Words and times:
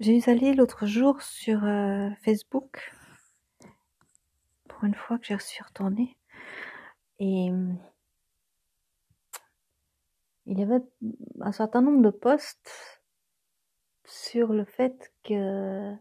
J'ai 0.00 0.26
allé 0.30 0.54
l'autre 0.54 0.86
jour 0.86 1.20
sur 1.20 1.62
euh, 1.62 2.08
Facebook, 2.24 2.90
pour 4.66 4.84
une 4.84 4.94
fois 4.94 5.18
que 5.18 5.26
j'ai 5.26 5.38
suis 5.38 5.62
retournée, 5.62 6.16
et 7.18 7.50
il 10.46 10.58
y 10.58 10.62
avait 10.62 10.82
un 11.42 11.52
certain 11.52 11.82
nombre 11.82 12.00
de 12.00 12.08
posts 12.08 13.02
sur 14.06 14.54
le 14.54 14.64
fait 14.64 15.12
que 15.22 15.94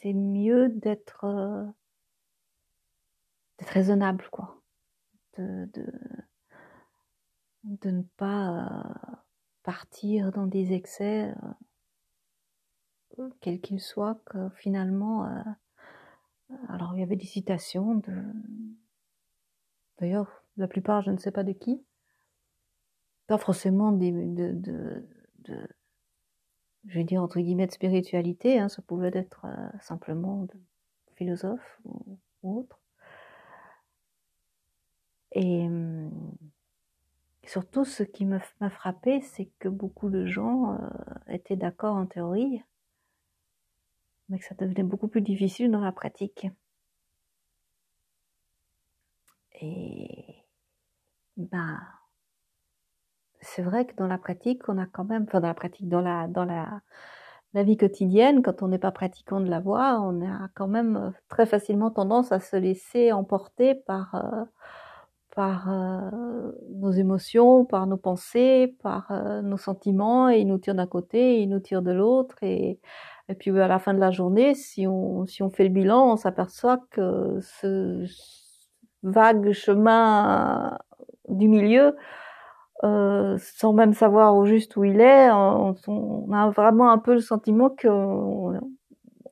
c'est 0.00 0.12
mieux 0.12 0.68
d'être 0.68 1.22
euh, 1.22 1.66
raisonnable, 3.60 4.26
quoi, 4.32 4.60
de, 5.38 5.70
de, 5.72 5.86
de 7.62 7.90
ne 7.90 8.02
pas 8.16 8.50
euh, 8.50 9.14
partir 9.62 10.32
dans 10.32 10.48
des 10.48 10.72
excès, 10.72 11.28
euh, 11.30 11.52
quels 13.40 13.60
qu'ils 13.60 13.80
soient, 13.80 14.20
que 14.26 14.48
finalement, 14.50 15.28
alors 16.68 16.92
il 16.94 17.00
y 17.00 17.02
avait 17.02 17.16
des 17.16 17.26
citations 17.26 17.94
de, 17.94 18.22
d'ailleurs, 19.98 20.44
la 20.56 20.68
plupart, 20.68 21.02
je 21.02 21.10
ne 21.10 21.18
sais 21.18 21.32
pas 21.32 21.44
de 21.44 21.52
qui, 21.52 21.82
pas 23.26 23.38
forcément 23.38 23.92
de, 23.92 25.04
je 26.86 26.94
vais 26.98 27.04
dire 27.04 27.22
entre 27.22 27.40
guillemets 27.40 27.66
de 27.66 27.72
spiritualité, 27.72 28.58
hein, 28.58 28.68
ça 28.68 28.82
pouvait 28.82 29.10
être 29.12 29.44
euh, 29.44 29.78
simplement 29.80 30.44
de 30.44 30.54
philosophe 31.16 31.80
ou, 31.84 32.18
autre. 32.42 32.78
Et 35.32 35.68
surtout, 37.44 37.84
ce 37.84 38.04
qui 38.04 38.24
m'a 38.24 38.40
frappé, 38.70 39.20
c'est 39.20 39.50
que 39.58 39.68
beaucoup 39.68 40.10
de 40.10 40.26
gens 40.26 40.74
euh, 40.74 40.88
étaient 41.28 41.56
d'accord 41.56 41.96
en 41.96 42.06
théorie, 42.06 42.62
mais 44.28 44.38
que 44.38 44.44
ça 44.44 44.54
devenait 44.54 44.82
beaucoup 44.82 45.08
plus 45.08 45.22
difficile 45.22 45.70
dans 45.70 45.80
la 45.80 45.92
pratique. 45.92 46.48
Et 49.60 50.44
ben, 51.36 51.80
c'est 53.40 53.62
vrai 53.62 53.86
que 53.86 53.94
dans 53.96 54.06
la 54.06 54.18
pratique, 54.18 54.68
on 54.68 54.78
a 54.78 54.86
quand 54.86 55.04
même, 55.04 55.24
enfin 55.28 55.40
dans 55.40 55.48
la 55.48 55.54
pratique, 55.54 55.88
dans 55.88 56.00
la, 56.00 56.26
dans 56.28 56.44
la, 56.44 56.80
la 57.54 57.62
vie 57.62 57.76
quotidienne, 57.76 58.42
quand 58.42 58.62
on 58.62 58.68
n'est 58.68 58.78
pas 58.78 58.90
pratiquant 58.90 59.40
de 59.40 59.48
la 59.48 59.60
voix, 59.60 60.00
on 60.02 60.22
a 60.26 60.48
quand 60.54 60.68
même 60.68 60.96
euh, 60.96 61.10
très 61.28 61.46
facilement 61.46 61.90
tendance 61.90 62.32
à 62.32 62.40
se 62.40 62.56
laisser 62.56 63.12
emporter 63.12 63.74
par, 63.74 64.14
euh, 64.14 64.44
par 65.34 65.70
euh, 65.70 66.52
nos 66.74 66.90
émotions, 66.90 67.64
par 67.64 67.86
nos 67.86 67.96
pensées, 67.96 68.76
par 68.82 69.10
nos 69.42 69.56
sentiments, 69.56 70.28
et 70.30 70.40
ils 70.40 70.46
nous 70.46 70.58
tirent 70.58 70.74
d'un 70.74 70.86
côté, 70.86 71.40
ils 71.42 71.48
nous 71.48 71.60
tirent 71.60 71.82
de 71.82 71.92
l'autre, 71.92 72.36
et, 72.42 72.80
et 73.28 73.34
puis 73.34 73.50
à 73.58 73.68
la 73.68 73.78
fin 73.78 73.94
de 73.94 73.98
la 73.98 74.10
journée, 74.10 74.54
si 74.54 74.86
on, 74.86 75.26
si 75.26 75.42
on 75.42 75.50
fait 75.50 75.64
le 75.64 75.70
bilan, 75.70 76.12
on 76.12 76.16
s'aperçoit 76.16 76.78
que 76.90 77.38
ce 77.40 78.04
vague 79.02 79.52
chemin 79.52 80.78
du 81.28 81.48
milieu, 81.48 81.96
euh, 82.84 83.36
sans 83.38 83.72
même 83.72 83.94
savoir 83.94 84.36
au 84.36 84.46
juste 84.46 84.76
où 84.76 84.84
il 84.84 85.00
est, 85.00 85.30
on, 85.30 86.32
a 86.32 86.50
vraiment 86.50 86.90
un 86.90 86.98
peu 86.98 87.14
le 87.14 87.20
sentiment 87.20 87.70
qu'on 87.70 88.60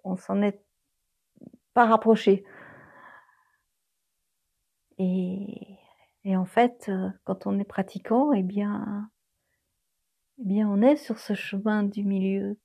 on, 0.05 0.16
s'en 0.16 0.43
est 0.43 0.61
pas 1.75 1.87
rapproché. 1.87 2.44
Et, 4.99 5.78
et, 6.25 6.37
en 6.37 6.44
fait, 6.44 6.91
quand 7.25 7.47
on 7.47 7.59
est 7.59 7.65
pratiquant, 7.65 8.32
eh 8.32 8.43
bien, 8.43 9.09
eh 10.38 10.44
bien, 10.44 10.69
on 10.69 10.82
est 10.82 10.97
sur 10.97 11.19
ce 11.19 11.34
chemin 11.34 11.82
du 11.82 12.05
milieu, 12.05 12.56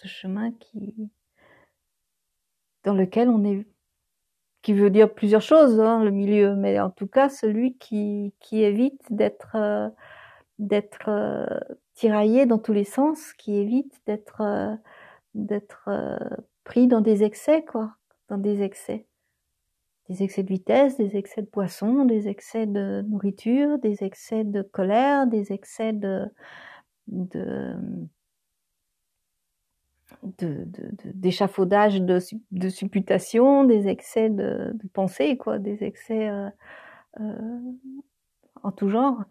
ce 0.00 0.06
chemin 0.06 0.52
qui, 0.52 1.10
dans 2.84 2.94
lequel 2.94 3.28
on 3.28 3.44
est 3.44 3.66
qui 4.62 4.72
veut 4.72 4.90
dire 4.90 5.12
plusieurs 5.14 5.42
choses, 5.42 5.80
hein, 5.80 6.04
le 6.04 6.10
milieu, 6.10 6.54
mais 6.54 6.80
en 6.80 6.90
tout 6.90 7.06
cas 7.06 7.28
celui 7.28 7.76
qui, 7.78 8.34
qui 8.40 8.62
évite 8.62 9.00
d'être 9.10 9.56
euh, 9.56 9.88
d'être 10.58 11.08
euh, 11.08 11.46
tiraillé 11.94 12.46
dans 12.46 12.58
tous 12.58 12.72
les 12.72 12.84
sens, 12.84 13.32
qui 13.34 13.56
évite 13.56 14.00
d'être 14.06 14.40
euh, 14.40 14.74
d'être 15.34 15.88
pris 16.64 16.88
dans 16.88 17.00
des 17.00 17.22
excès, 17.22 17.64
quoi, 17.64 17.94
dans 18.28 18.38
des 18.38 18.62
excès, 18.62 19.06
des 20.08 20.22
excès 20.22 20.42
de 20.42 20.48
vitesse, 20.48 20.96
des 20.96 21.16
excès 21.16 21.42
de 21.42 21.46
poisson, 21.46 22.04
des 22.04 22.28
excès 22.28 22.66
de 22.66 23.02
nourriture, 23.08 23.78
des 23.78 24.04
excès 24.04 24.44
de 24.44 24.62
colère, 24.62 25.26
des 25.26 25.52
excès 25.52 25.92
de 25.92 26.26
de 27.08 27.74
d'échafaudage, 30.22 32.00
de, 32.00 32.18
de, 32.18 32.20
de, 32.52 32.68
supputation, 32.68 33.64
des 33.64 33.88
excès 33.88 34.30
de, 34.30 34.72
de 34.74 34.88
pensée, 34.92 35.36
quoi, 35.36 35.58
des 35.58 35.84
excès 35.84 36.28
euh, 36.28 36.48
euh, 37.20 37.60
en 38.62 38.72
tout 38.72 38.88
genre. 38.88 39.24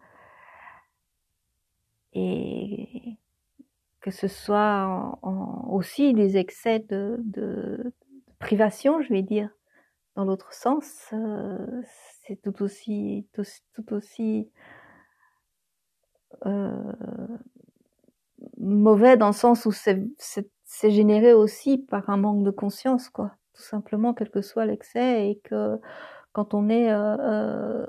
Et 2.14 3.18
que 4.00 4.10
ce 4.10 4.28
soit 4.28 5.18
en, 5.22 5.68
aussi 5.70 6.14
des 6.14 6.36
excès 6.36 6.78
de, 6.80 7.16
de, 7.20 7.92
privation, 8.38 9.02
je 9.02 9.08
vais 9.12 9.22
dire, 9.22 9.50
dans 10.14 10.24
l'autre 10.24 10.52
sens, 10.52 11.08
euh, 11.12 11.82
c'est 12.22 12.40
tout 12.40 12.62
aussi, 12.62 13.26
tout, 13.32 13.42
tout 13.74 13.92
aussi 13.92 14.50
euh, 16.46 16.92
mauvais 18.58 19.16
dans 19.16 19.28
le 19.28 19.32
sens 19.32 19.66
où 19.66 19.72
c'est 19.72 20.00
c'est 20.68 20.90
généré 20.90 21.32
aussi 21.32 21.78
par 21.78 22.10
un 22.10 22.18
manque 22.18 22.44
de 22.44 22.50
conscience, 22.50 23.08
quoi. 23.08 23.32
Tout 23.54 23.62
simplement, 23.62 24.14
quel 24.14 24.30
que 24.30 24.42
soit 24.42 24.66
l'excès, 24.66 25.30
et 25.30 25.38
que 25.40 25.80
quand 26.32 26.54
on 26.54 26.68
est 26.68 26.92
euh, 26.92 27.16
euh 27.18 27.86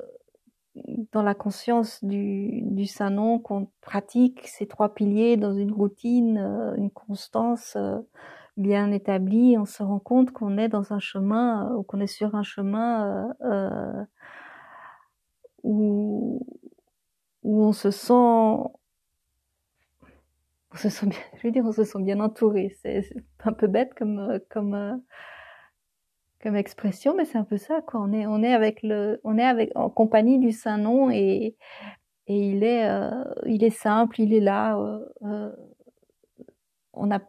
dans 1.12 1.24
la 1.24 1.36
conscience 1.36 2.04
du, 2.06 2.62
du 2.62 2.86
Saint-Nom, 2.86 3.40
qu'on 3.40 3.68
pratique 3.82 4.48
ces 4.48 4.66
trois 4.68 4.94
piliers 4.94 5.36
dans 5.36 5.54
une 5.54 5.74
routine, 5.74 6.38
euh, 6.38 6.76
une 6.76 6.92
constance 6.92 7.76
euh, 7.76 7.98
bien 8.56 8.92
établie, 8.92 9.58
on 9.58 9.66
se 9.66 9.84
rend 9.84 10.00
compte 10.00 10.32
qu'on 10.32 10.58
est 10.58 10.70
dans 10.70 10.94
un 10.94 11.00
chemin, 11.00 11.74
ou 11.76 11.84
qu'on 11.84 12.00
est 12.00 12.08
sur 12.08 12.36
un 12.36 12.44
chemin 12.44 13.34
où, 15.64 16.46
où 17.44 17.64
on 17.64 17.74
se 17.74 17.92
sent 17.92 18.70
on 20.74 20.78
se 20.78 20.90
sent 20.90 21.07
bien, 21.07 21.19
je 21.38 21.47
veux 21.47 21.52
dire, 21.52 21.66
on 21.66 21.72
se 21.72 21.84
sent 21.84 22.02
bien 22.02 22.19
entouré. 22.19 22.75
C'est 22.81 23.03
un 23.44 23.53
peu 23.53 23.68
bête 23.68 23.94
comme, 23.96 24.19
euh, 24.19 24.40
comme, 24.50 24.74
euh, 24.75 24.96
comme 26.41 26.56
expression, 26.56 27.16
mais 27.16 27.25
c'est 27.25 27.38
un 27.38 27.44
peu 27.44 27.57
ça, 27.57 27.81
quoi. 27.81 28.00
On 28.02 28.12
est, 28.13 28.25
on 28.28 28.44
est 28.44 28.53
avec 28.53 28.84
le, 28.84 29.19
on 29.24 29.38
est 29.38 29.46
avec, 29.46 29.72
en 29.75 29.90
compagnie 29.90 30.40
du 30.40 30.52
Saint-Nom 30.52 31.09
et, 31.12 31.56
et 32.28 32.38
il 32.38 32.63
est, 32.63 32.88
euh, 32.88 33.24
il 33.46 33.63
est 33.63 33.69
simple, 33.72 34.22
il 34.22 34.34
est 34.34 34.40
là. 34.40 34.78
Euh, 35.24 35.52
on 36.94 37.12
a, 37.12 37.19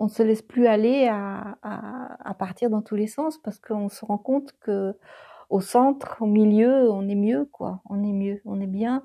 on 0.00 0.08
se 0.08 0.22
laisse 0.22 0.42
plus 0.42 0.66
aller 0.66 1.08
à, 1.08 1.58
à, 1.62 2.28
à 2.30 2.34
partir 2.34 2.70
dans 2.70 2.82
tous 2.82 2.96
les 2.96 3.06
sens 3.06 3.38
parce 3.38 3.58
qu'on 3.58 3.88
se 3.88 4.04
rend 4.04 4.18
compte 4.18 4.52
que 4.60 4.94
au 5.50 5.60
centre, 5.60 6.18
au 6.20 6.26
milieu, 6.26 6.90
on 6.90 7.08
est 7.08 7.14
mieux, 7.14 7.46
quoi. 7.46 7.80
On 7.88 8.02
est 8.02 8.12
mieux, 8.12 8.40
on 8.44 8.60
est 8.60 8.66
bien 8.66 9.02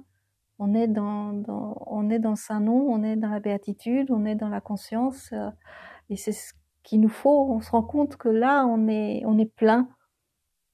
on 0.64 0.74
est 0.74 0.88
dans, 0.88 1.34
dans, 1.34 1.84
on 1.88 2.10
est 2.10 2.20
dans 2.20 2.36
Saint 2.36 2.60
Nom, 2.60 2.88
on 2.90 3.04
est 3.04 3.16
dans 3.16 3.30
la 3.30 3.40
béatitude, 3.40 4.12
on 4.12 4.26
est 4.26 4.36
dans 4.36 4.50
la 4.50 4.62
conscience, 4.62 5.32
euh, 5.34 5.50
et 6.10 6.16
c'est 6.16 6.32
ce 6.32 6.54
qu'il 6.84 7.02
nous 7.02 7.10
faut. 7.10 7.52
On 7.52 7.62
se 7.62 7.72
rend 7.72 7.84
compte 7.84 8.16
que 8.18 8.30
là, 8.30 8.66
on 8.66 8.88
est, 8.88 9.24
on 9.26 9.38
est 9.38 9.52
plein 9.54 9.88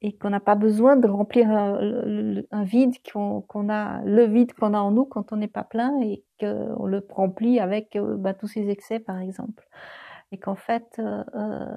et 0.01 0.15
qu'on 0.17 0.29
n'a 0.29 0.39
pas 0.39 0.55
besoin 0.55 0.95
de 0.95 1.07
remplir 1.07 1.49
un, 1.49 2.41
un 2.51 2.63
vide 2.63 2.95
qu'on 3.11 3.69
a, 3.69 4.01
le 4.03 4.25
vide 4.25 4.53
qu'on 4.53 4.73
a 4.73 4.79
en 4.79 4.91
nous 4.91 5.05
quand 5.05 5.33
on 5.33 5.37
n'est 5.37 5.47
pas 5.47 5.63
plein 5.63 5.99
et 6.01 6.23
qu'on 6.39 6.85
le 6.85 7.05
remplit 7.09 7.59
avec 7.59 7.95
euh, 7.95 8.15
bah, 8.17 8.33
tous 8.33 8.47
ces 8.47 8.69
excès, 8.69 8.99
par 8.99 9.19
exemple. 9.19 9.67
Et 10.31 10.37
qu'en 10.37 10.55
fait, 10.55 10.95
euh, 10.99 11.23
euh, 11.35 11.75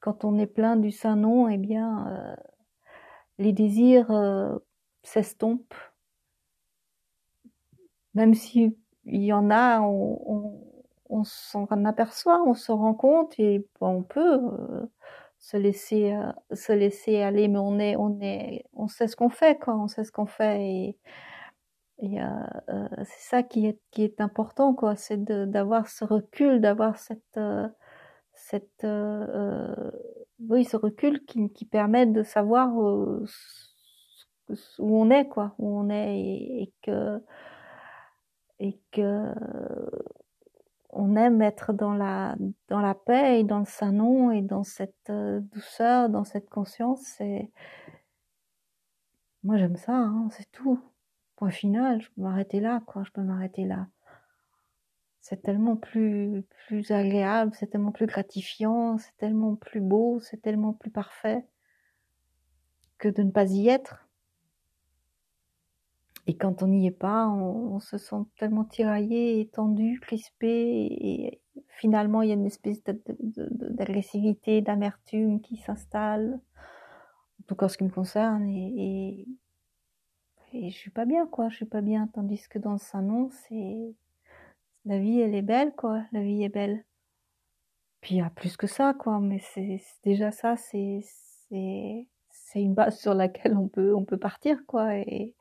quand 0.00 0.24
on 0.24 0.38
est 0.38 0.46
plein 0.46 0.76
du 0.76 0.90
Saint 0.90 1.16
Nom, 1.16 1.48
eh 1.48 1.58
bien, 1.58 2.08
euh, 2.08 2.36
les 3.38 3.52
désirs 3.52 4.10
s'estompent 5.02 5.74
même 8.14 8.34
s'il 8.34 8.74
y 9.06 9.32
en 9.32 9.50
a, 9.50 9.80
on, 9.80 10.20
on, 10.26 10.70
on 11.10 11.24
s'en 11.24 11.66
aperçoit, 11.84 12.42
on 12.46 12.54
se 12.54 12.72
rend 12.72 12.94
compte 12.94 13.38
et 13.38 13.66
on 13.80 14.02
peut 14.02 14.38
euh, 14.38 14.86
se 15.38 15.56
laisser 15.56 16.12
euh, 16.12 16.32
se 16.54 16.72
laisser 16.72 17.20
aller, 17.22 17.48
mais 17.48 17.58
on 17.58 17.78
est 17.78 17.96
on 17.96 18.20
est 18.20 18.64
on 18.74 18.88
sait 18.88 19.08
ce 19.08 19.16
qu'on 19.16 19.30
fait 19.30 19.58
quoi, 19.58 19.76
on 19.76 19.88
sait 19.88 20.04
ce 20.04 20.12
qu'on 20.12 20.26
fait 20.26 20.62
et, 20.62 20.98
et 21.98 22.22
euh, 22.22 22.26
euh 22.70 22.88
c'est 23.04 23.28
ça 23.30 23.42
qui 23.42 23.66
est 23.66 23.78
qui 23.90 24.02
est 24.04 24.20
important 24.20 24.74
quoi, 24.74 24.96
c'est 24.96 25.22
d'avoir 25.24 25.88
ce 25.88 26.04
recul, 26.04 26.60
d'avoir 26.60 26.98
cette 26.98 27.36
euh, 27.36 27.68
cette 28.34 28.86
oui 30.48 30.64
ce 30.64 30.76
recul 30.76 31.24
qui, 31.26 31.50
qui 31.52 31.64
permet 31.66 32.06
de 32.06 32.22
savoir 32.22 32.74
où 32.76 33.26
on 34.78 35.10
est 35.10 35.28
quoi, 35.28 35.54
où 35.58 35.78
on 35.78 35.90
est 35.90 36.18
et, 36.20 36.62
et 36.62 36.72
que 36.82 37.20
et 38.60 38.78
que 38.92 39.34
on 40.90 41.16
aime 41.16 41.40
être 41.42 41.72
dans 41.72 41.94
la 41.94 42.36
dans 42.68 42.80
la 42.80 42.94
paix 42.94 43.40
et 43.40 43.44
dans 43.44 43.58
le 43.60 43.64
saint 43.64 44.30
et 44.30 44.42
dans 44.42 44.64
cette 44.64 45.10
euh, 45.10 45.40
douceur, 45.40 46.08
dans 46.08 46.24
cette 46.24 46.48
conscience. 46.50 47.20
Et 47.20 47.50
moi 49.42 49.56
j'aime 49.56 49.76
ça, 49.76 49.94
hein, 49.94 50.28
c'est 50.30 50.50
tout. 50.52 50.80
Point 51.36 51.50
final, 51.50 52.02
je 52.02 52.08
peux 52.10 52.22
m'arrêter 52.22 52.60
là, 52.60 52.82
quoi. 52.86 53.02
Je 53.04 53.10
peux 53.12 53.22
m'arrêter 53.22 53.64
là. 53.64 53.88
C'est 55.20 55.42
tellement 55.42 55.76
plus 55.76 56.44
agréable, 56.90 57.52
c'est 57.54 57.68
tellement 57.68 57.92
plus 57.92 58.06
gratifiant, 58.06 58.98
c'est 58.98 59.16
tellement 59.16 59.54
plus 59.54 59.80
beau, 59.80 60.20
c'est 60.20 60.40
tellement 60.42 60.72
plus 60.72 60.90
parfait 60.90 61.46
que 62.98 63.08
de 63.08 63.22
ne 63.22 63.30
pas 63.30 63.44
y 63.44 63.68
être. 63.68 64.06
Et 66.30 66.36
quand 66.36 66.62
on 66.62 66.68
n'y 66.68 66.86
est 66.86 66.92
pas, 66.92 67.26
on, 67.26 67.80
se 67.80 67.98
sent 67.98 68.22
tellement 68.38 68.64
tiraillé, 68.64 69.50
tendu, 69.52 69.98
crispé, 69.98 70.86
et, 70.88 71.40
finalement 71.70 72.22
il 72.22 72.28
y 72.28 72.30
a 72.30 72.34
une 72.34 72.46
espèce 72.46 72.80
d'agressivité, 72.84 74.60
d'amertume 74.60 75.40
qui 75.40 75.56
s'installe, 75.56 76.38
en 77.40 77.42
tout 77.48 77.56
cas 77.56 77.68
ce 77.68 77.76
qui 77.76 77.82
me 77.82 77.90
concerne, 77.90 78.48
et, 78.48 79.26
et, 80.52 80.70
je 80.70 80.76
suis 80.76 80.92
pas 80.92 81.04
bien, 81.04 81.26
quoi, 81.26 81.48
je 81.48 81.56
suis 81.56 81.64
pas 81.64 81.80
bien, 81.80 82.06
tandis 82.06 82.46
que 82.48 82.60
dans 82.60 82.72
le 82.74 82.78
Saint-Nom, 82.78 83.30
c'est... 83.30 83.92
La 84.84 85.00
vie, 85.00 85.18
elle 85.20 85.34
est 85.34 85.42
belle, 85.42 85.72
quoi, 85.74 86.04
la 86.12 86.22
vie 86.22 86.44
est 86.44 86.48
belle. 86.48 86.84
Puis 88.02 88.14
il 88.14 88.18
y 88.18 88.22
a 88.22 88.30
plus 88.30 88.56
que 88.56 88.68
ça, 88.68 88.94
quoi, 88.94 89.18
mais 89.18 89.40
c'est 89.40 89.80
déjà 90.04 90.30
ça, 90.30 90.56
c'est 90.56 91.00
c'est 91.50 92.62
une 92.62 92.74
base 92.74 93.00
sur 93.00 93.14
laquelle 93.14 93.56
on 93.56 93.66
peut 93.66 93.96
on 93.96 94.04
peut 94.04 94.16
partir, 94.16 94.64
quoi, 94.66 94.94
et 94.96 95.34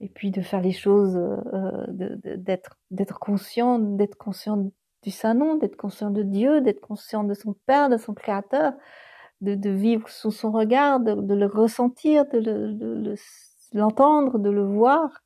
et 0.00 0.08
puis 0.08 0.30
de 0.30 0.42
faire 0.42 0.60
les 0.60 0.72
choses, 0.72 1.16
euh, 1.16 1.86
d'être 1.88 2.78
d'être 2.90 3.18
conscient, 3.18 3.78
d'être 3.78 4.16
conscient 4.16 4.70
du 5.02 5.10
Saint-Nom, 5.10 5.56
d'être 5.56 5.76
conscient 5.76 6.10
de 6.10 6.22
Dieu, 6.22 6.60
d'être 6.60 6.80
conscient 6.80 7.24
de 7.24 7.34
son 7.34 7.54
Père, 7.66 7.88
de 7.88 7.96
son 7.96 8.14
Créateur, 8.14 8.72
de, 9.40 9.54
de 9.54 9.70
vivre 9.70 10.08
sous 10.08 10.30
son 10.30 10.50
regard, 10.50 11.00
de, 11.00 11.14
de 11.14 11.34
le 11.34 11.46
ressentir, 11.46 12.26
de 12.26 13.14
l'entendre, 13.72 14.38
de, 14.38 14.50
le 14.50 14.64
voir. 14.64 15.22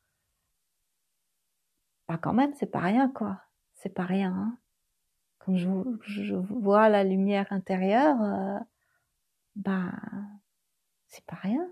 Bah 2.08 2.18
quand 2.20 2.32
même, 2.32 2.52
c'est 2.54 2.70
pas 2.70 2.80
rien, 2.80 3.08
quoi. 3.08 3.40
C'est 3.74 3.94
pas 3.94 4.04
rien. 4.04 4.32
Hein. 4.32 4.58
Quand 5.38 5.56
je, 5.56 5.68
je, 6.02 6.34
vois 6.34 6.88
la 6.88 7.04
lumière 7.04 7.46
intérieure, 7.50 8.20
euh, 8.22 8.58
bah 9.56 9.92
c'est 11.06 11.24
pas 11.26 11.36
rien. 11.36 11.68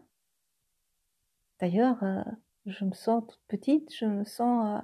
D'ailleurs, 1.61 2.03
euh, 2.03 2.23
je 2.67 2.85
me 2.85 2.93
sens 2.93 3.25
toute 3.27 3.41
petite, 3.49 3.95
je 3.95 4.07
me 4.07 4.25
sens 4.25 4.81
euh, 4.81 4.83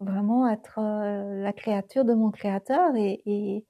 vraiment 0.00 0.48
être 0.48 0.78
euh, 0.78 1.42
la 1.42 1.52
créature 1.52 2.04
de 2.04 2.14
mon 2.14 2.30
créateur 2.30 2.94
et, 2.96 3.22
et, 3.26 3.66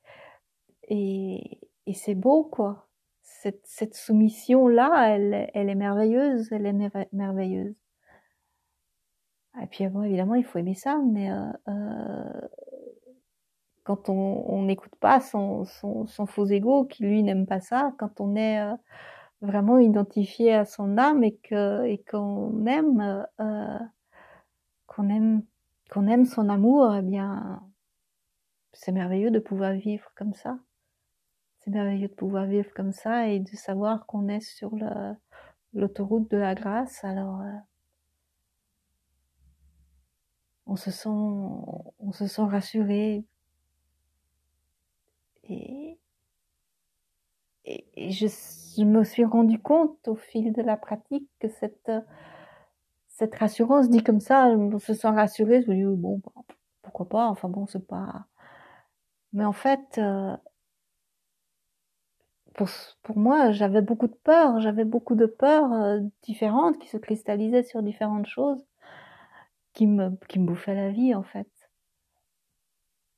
et, 1.87 1.95
c'est 1.95 2.15
beau 2.15 2.45
quoi. 2.45 2.89
Cette, 3.23 3.67
cette 3.67 3.95
soumission-là, 3.95 5.15
elle, 5.15 5.51
elle 5.55 5.69
est 5.69 5.75
merveilleuse, 5.75 6.51
elle 6.53 6.67
est 6.67 7.09
merveilleuse. 7.13 7.77
Et 9.63 9.67
puis 9.67 9.85
évidemment, 9.85 10.35
il 10.35 10.45
faut 10.45 10.59
aimer 10.59 10.75
ça, 10.75 10.99
mais 11.05 11.31
euh, 11.31 12.23
quand 13.85 14.09
on 14.09 14.63
n'écoute 14.63 14.95
pas 15.01 15.21
son, 15.21 15.65
son, 15.65 16.07
son, 16.07 16.27
faux 16.27 16.47
ego, 16.47 16.85
qui 16.85 17.05
lui 17.05 17.23
n'aime 17.23 17.47
pas 17.47 17.61
ça, 17.61 17.93
quand 17.99 18.21
on 18.21 18.37
est 18.37 18.61
vraiment 19.41 19.79
identifié 19.79 20.55
à 20.55 20.65
son 20.65 20.99
âme 20.99 21.23
et 21.25 21.37
que 21.37 21.85
et 21.85 22.03
qu'on 22.11 22.67
aime 22.67 23.27
euh, 23.41 23.79
qu'on 24.87 25.09
aime 25.09 25.43
qu'on 25.91 26.07
aime 26.07 26.25
son 26.25 26.49
amour 26.49 26.95
eh 26.95 27.03
bien 27.03 27.63
c'est 28.73 28.93
merveilleux 28.93 29.31
de 29.31 29.41
pouvoir 29.41 29.73
vivre 29.73 30.11
comme 30.15 30.35
ça. 30.35 30.59
C'est 31.59 31.71
merveilleux 31.71 32.09
de 32.09 32.15
pouvoir 32.15 32.47
vivre 32.47 32.71
comme 32.75 32.93
ça 32.93 33.29
et 33.29 33.41
de 33.41 33.57
savoir 33.57 34.07
qu'on 34.07 34.29
est 34.29 34.41
sur 34.41 34.75
le 34.77 35.15
l'autoroute 35.75 36.31
de 36.31 36.37
la 36.39 36.55
grâce. 36.55 37.05
Alors 37.05 37.41
euh, 37.43 37.53
on 40.67 40.77
se 40.77 40.91
sent 40.91 41.09
on 41.09 42.13
se 42.13 42.27
sent 42.27 42.43
rassuré 42.43 43.25
et 45.45 45.99
et, 47.65 48.11
je, 48.13 48.27
je, 48.79 48.85
me 48.85 49.05
suis 49.05 49.25
rendu 49.25 49.59
compte 49.61 50.09
au 50.09 50.17
fil 50.17 50.53
de 50.53 50.63
la 50.63 50.77
pratique 50.77 51.29
que 51.41 51.49
cette, 51.49 51.91
cette 53.09 53.35
rassurance 53.35 53.91
dit 53.91 54.03
comme 54.03 54.21
ça, 54.21 54.47
on 54.49 54.79
se 54.79 54.95
sent 54.95 55.09
rassuré, 55.09 55.63
je 55.63 55.71
me 55.71 55.75
dis, 55.75 56.01
bon, 56.01 56.21
bah, 56.25 56.43
pourquoi 56.83 57.09
pas, 57.09 57.27
enfin 57.29 57.49
bon, 57.49 57.67
c'est 57.67 57.87
pas... 57.87 58.27
Mais 59.33 59.45
en 59.45 59.53
fait, 59.53 59.99
euh, 59.99 60.37
pour, 62.59 62.69
pour 63.03 63.19
moi, 63.19 63.53
j'avais 63.53 63.83
beaucoup 63.83 64.09
de 64.09 64.15
peur, 64.25 64.61
j'avais 64.61 64.85
beaucoup 64.85 65.15
de 65.15 65.27
peurs 65.27 65.73
euh, 65.73 66.01
différentes 66.23 66.79
qui 66.79 66.89
se 66.89 66.97
cristallisaient 66.97 67.63
sur 67.63 67.83
différentes 67.83 68.27
choses, 68.27 68.67
qui 69.75 69.87
me, 69.87 70.11
qui 70.29 70.41
me 70.41 70.47
bouffaient 70.47 70.75
la 70.75 70.91
vie, 70.91 71.15
en 71.15 71.23
fait. 71.23 71.49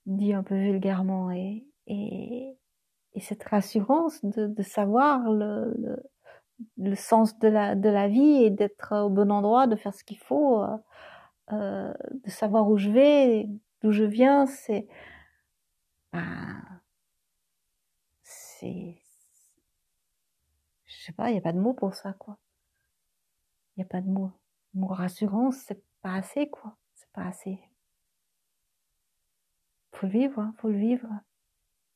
Dit 0.07 0.35
un 0.35 0.43
peu 0.43 0.57
vulgairement. 0.57 1.31
Et, 1.31 1.67
et, 1.87 2.57
et 3.15 3.21
cette 3.21 3.45
rassurance 3.45 4.25
de, 4.25 4.47
de 4.47 4.63
savoir 4.63 5.31
le, 5.31 5.75
le, 5.79 6.03
le, 6.79 6.95
sens 6.95 7.39
de 7.39 7.49
la, 7.49 7.75
de 7.75 7.89
la 7.89 8.09
vie 8.09 8.45
et 8.45 8.51
d'être 8.51 8.97
au 8.97 9.11
bon 9.11 9.31
endroit, 9.31 9.67
de 9.67 9.77
faire 9.77 9.95
ce 9.95 10.05
qu'il 10.05 10.19
faut, 10.19 10.63
euh, 10.63 10.77
euh 11.53 11.95
de 12.25 12.31
savoir 12.31 12.69
où 12.69 12.77
je 12.79 12.91
vais, 12.91 13.49
d'où 13.83 13.93
je 13.93 14.05
viens, 14.05 14.47
c'est, 14.47 14.87
ben, 16.13 16.63
c'est, 18.23 18.97
je 20.87 21.05
sais 21.05 21.13
pas, 21.13 21.31
il 21.31 21.33
n'y 21.33 21.39
a 21.39 21.43
pas 21.43 21.53
de 21.53 21.61
mots 21.61 21.75
pour 21.75 21.95
ça, 21.95 22.13
quoi. 22.15 22.39
Il 23.77 23.81
n'y 23.81 23.85
a 23.85 23.89
pas 23.89 24.01
de 24.01 24.09
mots. 24.09 24.33
Mon 24.75 24.89
rassurance, 24.89 25.57
c'est 25.67 25.83
pas 26.03 26.15
assez, 26.15 26.49
quoi. 26.51 26.77
C'est 26.95 27.11
pas 27.13 27.25
assez. 27.27 27.59
Faut 29.93 30.07
le 30.07 30.13
vivre, 30.13 30.41
hein, 30.41 30.55
faut 30.59 30.69
le 30.69 30.79
vivre 30.79 31.09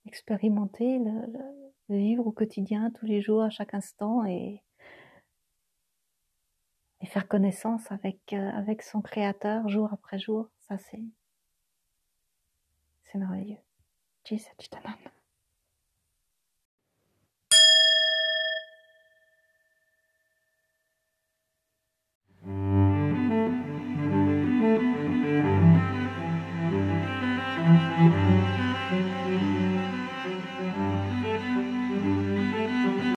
expérimenter, 0.06 0.98
le, 0.98 1.64
vivre 1.88 2.26
au 2.26 2.32
quotidien, 2.32 2.90
tous 2.90 3.06
les 3.06 3.20
jours, 3.20 3.42
à 3.42 3.50
chaque 3.50 3.74
instant, 3.74 4.24
et, 4.24 4.62
faire 7.06 7.28
connaissance 7.28 7.92
avec, 7.92 8.32
euh, 8.32 8.50
avec 8.52 8.82
son 8.82 9.02
créateur 9.02 9.68
jour 9.68 9.90
après 9.92 10.18
jour. 10.18 10.48
Ça, 10.68 10.78
c'est, 10.78 11.02
merveilleux. 13.14 13.58